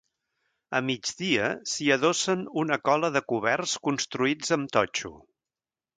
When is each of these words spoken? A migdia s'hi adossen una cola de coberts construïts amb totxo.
A 0.79 0.79
migdia 0.85 1.49
s'hi 1.73 1.91
adossen 1.97 2.41
una 2.63 2.79
cola 2.91 3.11
de 3.19 3.23
coberts 3.35 3.77
construïts 3.89 4.57
amb 4.59 4.75
totxo. 4.79 5.13